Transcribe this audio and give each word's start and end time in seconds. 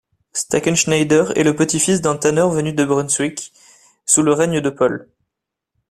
Stackenschneider 0.33 1.25
est 1.35 1.43
le 1.43 1.55
petit-fils 1.55 2.01
d'un 2.01 2.15
tanneur 2.17 2.49
venu 2.49 2.73
du 2.73 2.87
Brunswick 2.87 3.53
sous 4.07 4.23
le 4.23 4.33
règne 4.33 4.59
de 4.59 4.71
Paul. 4.71 5.07